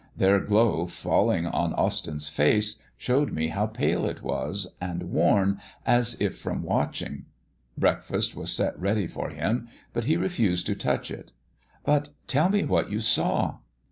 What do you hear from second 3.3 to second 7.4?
me how pale it was, and worn as if from watching.